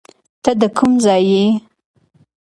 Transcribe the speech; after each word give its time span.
ته 0.43 0.51
د 0.61 0.63
کم 0.77 0.91
ځای 1.05 1.23
یې 1.31 1.45